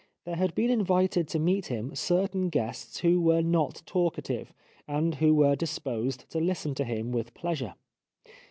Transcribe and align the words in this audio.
There 0.25 0.37
had 0.37 0.55
been 0.55 0.71
invited 0.71 1.27
to 1.27 1.37
meet 1.37 1.67
him 1.67 1.93
certain 1.93 2.49
guests 2.49 3.01
who 3.01 3.21
were 3.21 3.43
not 3.43 3.83
talkative, 3.85 4.51
and 4.87 5.13
who 5.13 5.35
were 5.35 5.55
disposed 5.55 6.27
to 6.31 6.39
listen 6.39 6.73
to 6.73 6.83
him 6.83 7.11
with 7.11 7.35
pleasure. 7.35 7.75